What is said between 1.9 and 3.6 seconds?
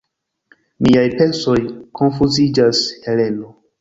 konfuziĝas, Heleno.